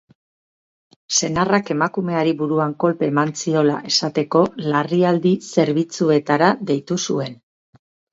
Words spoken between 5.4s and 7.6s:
zerbitzuetara deitu zuen.